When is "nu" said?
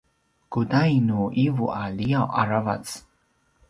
1.07-1.21